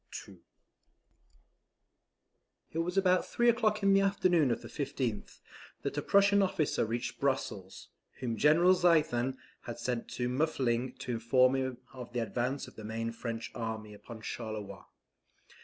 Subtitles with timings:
[2.71, 5.41] ]It was about three o'clock in the afternoon of the 15th,
[5.83, 11.55] that a Prussian officer reached Brussels, whom General Ziethen had sent to Muffling to inform
[11.55, 14.85] him of the advance of the main French army upon Charleroi.